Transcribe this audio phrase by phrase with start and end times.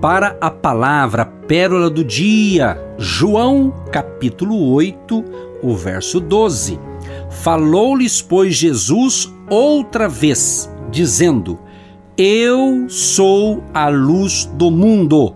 [0.00, 5.24] para a palavra pérola do dia, João capítulo 8,
[5.62, 6.80] o verso 12.
[7.30, 11.58] Falou-lhes, pois, Jesus outra vez, dizendo:
[12.16, 15.34] Eu sou a luz do mundo.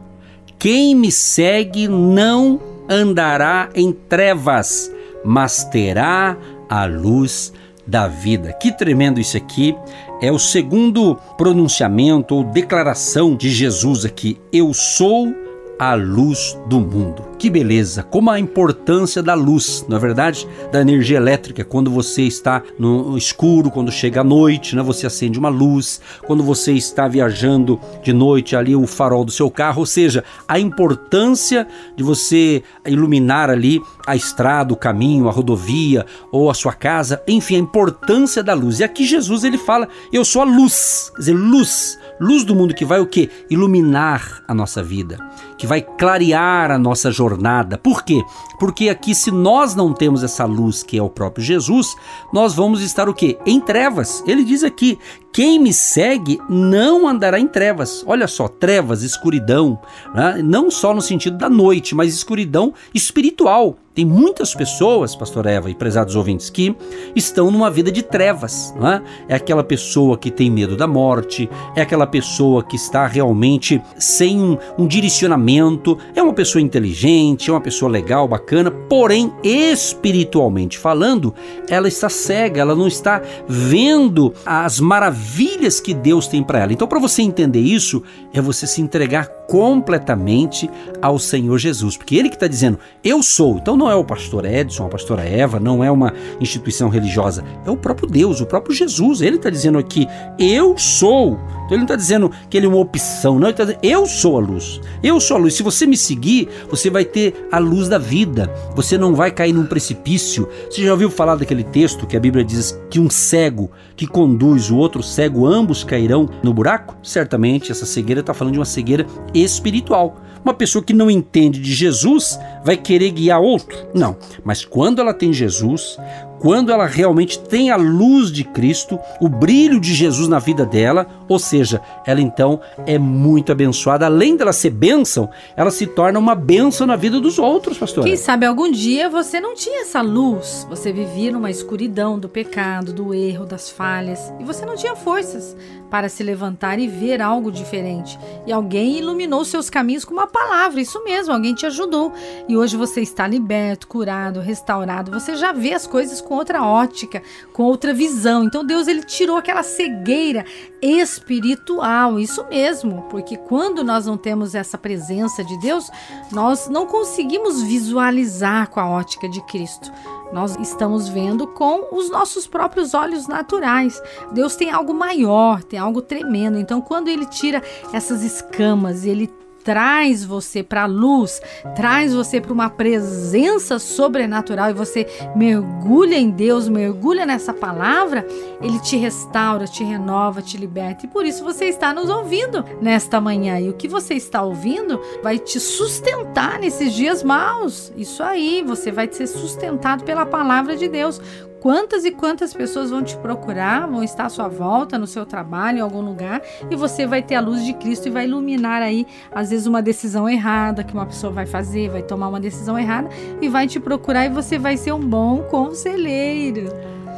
[0.59, 4.91] Quem me segue não andará em trevas,
[5.23, 6.39] mas terá
[6.71, 7.53] a luz
[7.87, 8.53] da vida.
[8.55, 9.77] Que tremendo isso aqui!
[10.21, 14.41] É o segundo pronunciamento ou declaração de Jesus aqui.
[14.53, 15.44] Eu sou
[15.79, 17.25] a luz do mundo.
[17.39, 18.03] Que beleza!
[18.03, 21.65] Como a importância da luz, na é verdade, da energia elétrica.
[21.65, 26.01] Quando você está no escuro, quando chega a noite, né, você acende uma luz.
[26.27, 29.81] Quando você está viajando de noite, ali o farol do seu carro.
[29.81, 36.49] Ou seja, a importância de você iluminar ali a estrada, o caminho, a rodovia ou
[36.49, 37.23] a sua casa.
[37.27, 38.81] Enfim, a importância da luz.
[38.81, 41.11] E aqui Jesus ele fala: Eu sou a luz.
[41.15, 43.29] Quer dizer, luz luz do mundo que vai o quê?
[43.51, 45.19] Iluminar a nossa vida,
[45.59, 47.77] que vai clarear a nossa jornada.
[47.79, 48.23] Por quê?
[48.59, 51.95] Porque aqui se nós não temos essa luz que é o próprio Jesus,
[52.33, 53.39] nós vamos estar o quê?
[53.47, 54.23] Em trevas.
[54.27, 54.99] Ele diz aqui:
[55.33, 58.05] quem me segue não andará em trevas.
[58.07, 59.79] Olha só, trevas, escuridão,
[60.15, 60.41] né?
[60.43, 63.77] não só no sentido da noite, mas escuridão espiritual.
[63.95, 66.75] Tem muitas pessoas, pastor Eva e prezados ouvintes, que
[67.15, 68.75] estão numa vida de trevas.
[68.77, 69.03] Não é?
[69.29, 74.41] é aquela pessoa que tem medo da morte, é aquela pessoa que está realmente sem
[74.41, 81.33] um, um direcionamento, é uma pessoa inteligente, é uma pessoa legal, bacana, porém, espiritualmente falando,
[81.69, 86.73] ela está cega, ela não está vendo as maravilhas que Deus tem para ela.
[86.73, 88.03] Então, para você entender isso,
[88.33, 93.59] é você se entregar completamente ao Senhor Jesus, porque Ele que está dizendo, eu sou.
[93.59, 97.71] Então, não é o pastor Edson, a pastora Eva, não é uma instituição religiosa, é
[97.71, 99.21] o próprio Deus, o próprio Jesus.
[99.21, 100.07] Ele está dizendo aqui:
[100.39, 101.39] Eu sou.
[101.65, 103.49] Então ele não está dizendo que ele é uma opção, não.
[103.49, 104.81] Ele está dizendo: Eu sou a luz.
[105.03, 105.55] Eu sou a luz.
[105.55, 108.53] Se você me seguir, você vai ter a luz da vida.
[108.75, 110.49] Você não vai cair num precipício.
[110.71, 114.71] Você já ouviu falar daquele texto que a Bíblia diz que um cego que conduz
[114.71, 116.97] o outro cego, ambos cairão no buraco?
[117.03, 120.17] Certamente essa cegueira está falando de uma cegueira espiritual.
[120.45, 123.79] Uma pessoa que não entende de Jesus vai querer guiar outro?
[123.95, 124.15] Não.
[124.45, 125.97] Mas quando ela tem Jesus,
[126.45, 131.07] quando ela realmente tem a luz de Cristo, o brilho de Jesus na vida dela,
[131.27, 134.05] ou seja, ela então é muito abençoada.
[134.05, 138.05] Além dela ser bênção, ela se torna uma bênção na vida dos outros, pastor.
[138.05, 142.93] Quem sabe algum dia você não tinha essa luz, você vivia numa escuridão do pecado,
[142.93, 145.57] do erro, das falhas, e você não tinha forças
[145.95, 148.19] para se levantar e ver algo diferente.
[148.45, 152.13] E alguém iluminou seus caminhos com uma palavra, isso mesmo, alguém te ajudou.
[152.49, 157.23] E hoje você está liberto, curado, restaurado, você já vê as coisas com outra ótica,
[157.53, 158.43] com outra visão.
[158.43, 160.45] Então Deus ele tirou aquela cegueira
[160.83, 165.89] espiritual, isso mesmo, porque quando nós não temos essa presença de Deus,
[166.33, 169.93] nós não conseguimos visualizar com a ótica de Cristo.
[170.33, 174.03] Nós estamos vendo com os nossos próprios olhos naturais.
[174.33, 176.59] Deus tem algo maior, tem algo tremendo.
[176.59, 177.63] Então, quando ele tira
[177.93, 179.33] essas escamas, ele
[179.65, 181.41] traz você para a luz,
[181.75, 188.27] traz você para uma presença sobrenatural e você mergulha em Deus, mergulha nessa palavra,
[188.61, 191.07] ele te restaura, te renova, te liberta.
[191.07, 193.59] E por isso você está nos ouvindo nesta manhã.
[193.59, 197.91] E o que você está ouvindo vai te sustentar nesses dias maus.
[197.97, 201.21] Isso aí, você vai ser sustentado pela palavra de Deus
[201.65, 205.79] quantas e quantas pessoas vão te procurar, vão estar à sua volta, no seu trabalho,
[205.79, 209.07] em algum lugar, e você vai ter a luz de Cristo e vai iluminar aí,
[209.35, 213.09] às vezes, uma decisão errada que uma pessoa vai fazer, vai tomar uma decisão errada
[213.41, 216.69] e vai te procurar e você vai ser um bom conselheiro.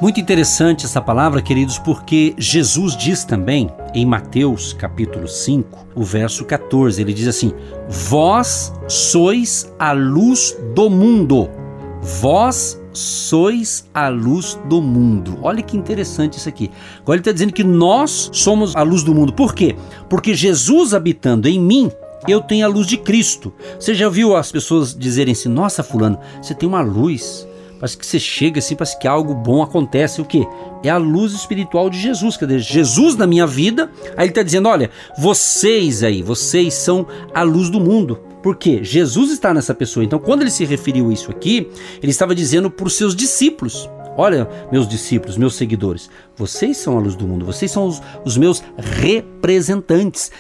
[0.01, 6.45] Muito interessante essa palavra, queridos, porque Jesus diz também em Mateus capítulo 5, o verso
[6.45, 7.53] 14, ele diz assim:
[7.89, 11.51] Vós sois a luz do mundo.
[12.21, 15.39] Vós sois a luz do mundo.
[15.43, 16.71] Olha que interessante isso aqui.
[17.01, 19.33] Agora ele está dizendo que nós somos a luz do mundo.
[19.33, 19.77] Por quê?
[20.09, 21.91] Porque Jesus habitando em mim,
[22.27, 23.53] eu tenho a luz de Cristo.
[23.79, 27.47] Você já viu as pessoas dizerem assim: Nossa, Fulano, você tem uma luz.
[27.79, 30.21] Parece que você chega assim, parece que algo bom acontece.
[30.21, 30.47] O que?
[30.83, 32.37] É a luz espiritual de Jesus.
[32.37, 33.91] Quer dizer, Jesus na minha vida.
[34.17, 38.19] Aí ele está dizendo: Olha, vocês aí, vocês são a luz do mundo.
[38.47, 40.05] Porque Jesus está nessa pessoa.
[40.05, 41.69] Então, quando ele se referiu a isso aqui,
[42.01, 43.91] ele estava dizendo para os seus discípulos.
[44.17, 48.37] Olha, meus discípulos, meus seguidores, vocês são a luz do mundo, vocês são os, os,
[48.37, 49.36] meus representantes.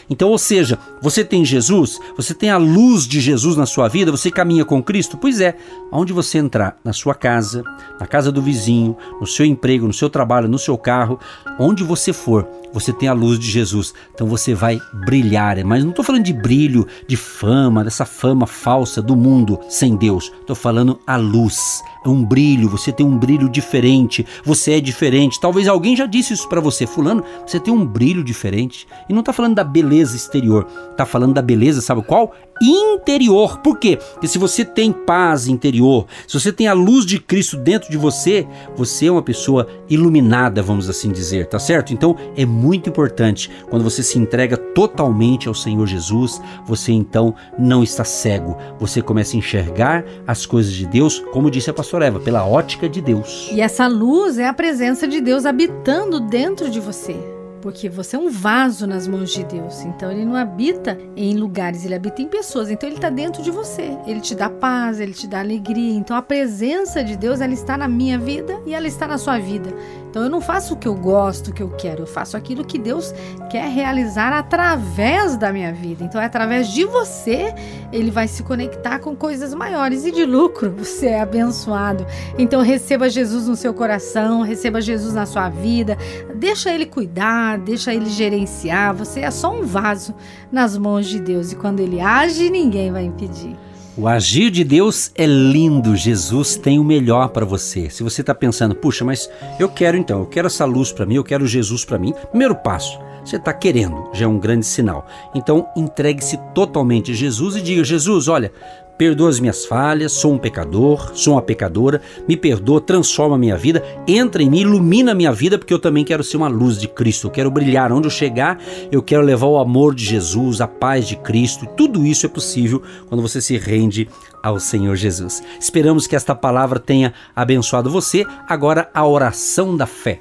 [0.08, 4.10] Então, ou seja, você tem Jesus, você tem a luz de Jesus na sua vida,
[4.10, 5.16] você caminha com Cristo?
[5.16, 5.56] Pois é,
[5.90, 7.62] aonde você entrar, na sua casa,
[8.00, 11.18] na casa do vizinho, no seu emprego, no seu trabalho, no seu carro,
[11.58, 13.94] onde você for, você tem a luz de Jesus.
[14.14, 15.64] Então você vai brilhar.
[15.64, 20.32] Mas não estou falando de brilho, de fama, dessa fama falsa do mundo sem Deus.
[20.40, 21.82] Estou falando a luz.
[22.04, 25.40] É um brilho, você tem um brilho diferente, você é diferente.
[25.40, 28.86] Talvez alguém já disse isso para você, fulano, você tem um brilho diferente.
[29.08, 32.32] E não está falando da beleza exterior, está falando da beleza, sabe qual?
[32.60, 33.58] interior.
[33.58, 33.98] Por quê?
[34.12, 37.96] Porque se você tem paz interior, se você tem a luz de Cristo dentro de
[37.96, 41.92] você, você é uma pessoa iluminada, vamos assim dizer, tá certo?
[41.92, 47.82] Então é muito importante quando você se entrega totalmente ao Senhor Jesus, você então não
[47.82, 52.20] está cego, você começa a enxergar as coisas de Deus, como disse a pastora Eva,
[52.20, 53.50] pela ótica de Deus.
[53.52, 57.35] E essa luz é a presença de Deus habitando dentro de você
[57.66, 59.82] porque você é um vaso nas mãos de Deus.
[59.82, 62.70] Então ele não habita em lugares, ele habita em pessoas.
[62.70, 63.98] Então ele está dentro de você.
[64.06, 65.92] Ele te dá paz, ele te dá alegria.
[65.92, 69.40] Então a presença de Deus ela está na minha vida e ela está na sua
[69.40, 69.74] vida.
[70.16, 72.64] Então eu não faço o que eu gosto, o que eu quero, eu faço aquilo
[72.64, 73.12] que Deus
[73.50, 76.04] quer realizar através da minha vida.
[76.04, 77.54] Então é através de você
[77.92, 80.74] ele vai se conectar com coisas maiores e de lucro.
[80.78, 82.06] Você é abençoado.
[82.38, 85.98] Então receba Jesus no seu coração, receba Jesus na sua vida.
[86.34, 88.94] Deixa ele cuidar, deixa ele gerenciar.
[88.94, 90.14] Você é só um vaso
[90.50, 93.54] nas mãos de Deus e quando ele age, ninguém vai impedir.
[93.98, 95.96] O agir de Deus é lindo.
[95.96, 97.88] Jesus tem o melhor para você.
[97.88, 101.14] Se você está pensando, puxa, mas eu quero então, eu quero essa luz para mim,
[101.14, 102.12] eu quero Jesus para mim.
[102.28, 105.06] Primeiro passo, você está querendo, já é um grande sinal.
[105.34, 108.52] Então entregue-se totalmente a Jesus e diga: Jesus, olha,
[108.98, 113.56] perdoa as minhas falhas, sou um pecador, sou uma pecadora, me perdoa, transforma a minha
[113.56, 116.78] vida, entra em mim, ilumina a minha vida, porque eu também quero ser uma luz
[116.78, 117.92] de Cristo, eu quero brilhar.
[117.92, 118.58] Onde eu chegar,
[118.90, 121.66] eu quero levar o amor de Jesus, a paz de Cristo.
[121.76, 124.08] Tudo isso é possível quando você se rende
[124.42, 125.42] ao Senhor Jesus.
[125.60, 128.24] Esperamos que esta palavra tenha abençoado você.
[128.48, 130.20] Agora, a oração da fé.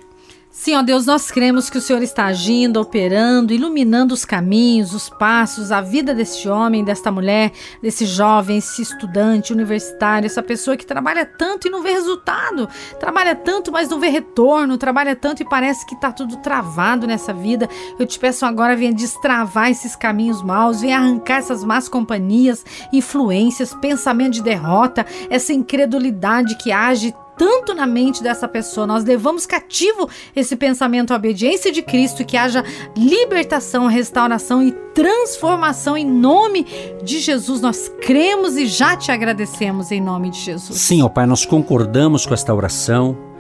[0.58, 5.10] Sim, ó Deus, nós cremos que o Senhor está agindo, operando, iluminando os caminhos, os
[5.10, 7.52] passos, a vida deste homem, desta mulher,
[7.84, 12.70] desse jovem, esse estudante universitário, essa pessoa que trabalha tanto e não vê resultado,
[13.02, 17.34] trabalha tanto, mas não vê retorno, trabalha tanto e parece que está tudo travado nessa
[17.34, 17.70] vida.
[18.00, 23.74] Eu te peço agora, venha destravar esses caminhos maus, venha arrancar essas más companhias, influências,
[23.76, 28.88] pensamento de derrota, essa incredulidade que age tanto na mente dessa pessoa.
[28.88, 32.64] Nós levamos cativo esse pensamento à obediência de Cristo e que haja
[32.96, 36.66] libertação, restauração e transformação em nome
[37.04, 37.62] de Jesus.
[37.62, 40.80] Nós cremos e já te agradecemos em nome de Jesus.
[40.80, 43.35] Sim, ó Pai, nós concordamos com esta oração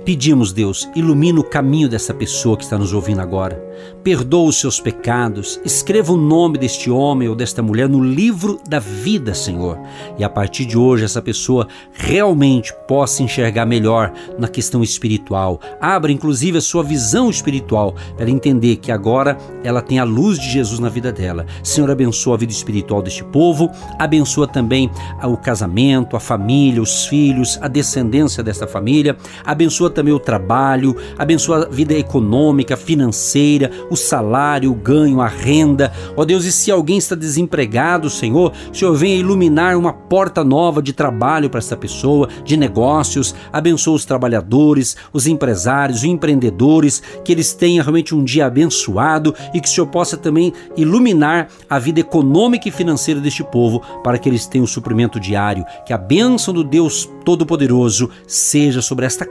[0.00, 3.64] pedimos, Deus, ilumina o caminho dessa pessoa que está nos ouvindo agora
[4.02, 8.78] perdoa os seus pecados, escreva o nome deste homem ou desta mulher no livro da
[8.78, 9.78] vida, Senhor.
[10.18, 15.60] E a partir de hoje, essa pessoa realmente possa enxergar melhor na questão espiritual.
[15.80, 20.50] Abra, inclusive, a sua visão espiritual para entender que agora ela tem a luz de
[20.50, 21.46] Jesus na vida dela.
[21.62, 24.90] Senhor, abençoa a vida espiritual deste povo, abençoa também
[25.22, 31.64] o casamento, a família, os filhos, a descendência dessa família, abençoa também o trabalho, abençoa
[31.64, 35.92] a vida econômica, financeira, o salário, o ganho, a renda.
[36.16, 40.44] Ó oh Deus, e se alguém está desempregado, Senhor, o Senhor venha iluminar uma porta
[40.44, 43.34] nova de trabalho para essa pessoa, de negócios.
[43.52, 49.60] Abençoa os trabalhadores, os empresários, os empreendedores, que eles tenham realmente um dia abençoado e
[49.60, 54.28] que o Senhor possa também iluminar a vida econômica e financeira deste povo para que
[54.28, 55.64] eles tenham o suprimento diário.
[55.86, 59.24] Que a bênção do Deus Todo-Poderoso seja sobre esta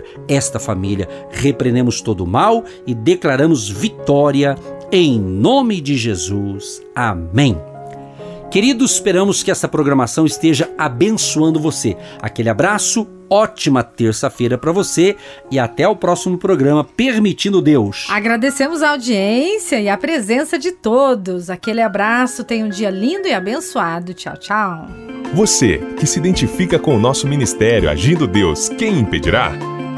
[0.00, 1.08] casa, esta família.
[1.30, 4.56] Repreendemos todo o mal e declaramos vitória
[4.90, 6.82] em nome de Jesus.
[6.94, 7.56] Amém.
[8.50, 11.96] Queridos, esperamos que essa programação esteja abençoando você.
[12.20, 15.16] Aquele abraço, ótima terça-feira para você
[15.52, 18.08] e até o próximo programa, permitindo Deus.
[18.10, 21.48] Agradecemos a audiência e a presença de todos.
[21.48, 24.14] Aquele abraço, tenha um dia lindo e abençoado.
[24.14, 24.88] Tchau, tchau.
[25.32, 29.79] Você que se identifica com o nosso ministério Agindo Deus, quem impedirá?